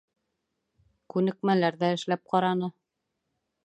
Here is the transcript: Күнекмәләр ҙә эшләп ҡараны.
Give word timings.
Күнекмәләр 1.15 1.79
ҙә 1.85 1.93
эшләп 2.01 2.27
ҡараны. 2.35 2.75